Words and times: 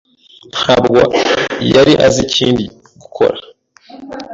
ntabwo 0.53 0.99
yari 1.73 1.93
azi 2.07 2.21
ikindi 2.27 2.63
gukora. 3.01 3.37